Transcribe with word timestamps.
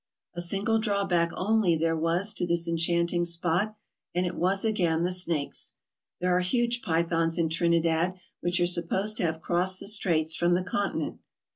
A 0.33 0.41
single 0.41 0.79
drawback 0.79 1.29
only 1.35 1.75
there 1.75 1.95
was 1.95 2.33
to 2.33 2.47
this 2.47 2.67
enchanting 2.67 3.23
spot, 3.23 3.75
and 4.15 4.25
it 4.25 4.33
was 4.33 4.65
again 4.65 5.03
the 5.03 5.11
snakes. 5.11 5.75
There 6.19 6.35
are 6.35 6.39
huge 6.39 6.81
pythons 6.81 7.37
in 7.37 7.49
Trinidad 7.49 8.15
which 8.39 8.59
are 8.59 8.65
supposed 8.65 9.17
to 9.17 9.23
have 9.25 9.41
crossed 9.43 9.79
the 9.79 9.87
straits 9.87 10.35
from 10.35 10.55
the 10.55 10.63
continent. 10.63 11.19